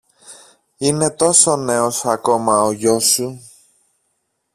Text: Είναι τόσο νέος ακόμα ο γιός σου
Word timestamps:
Είναι 0.77 1.09
τόσο 1.09 1.55
νέος 1.55 2.05
ακόμα 2.05 2.61
ο 2.61 2.71
γιός 2.71 3.05
σου 3.05 3.41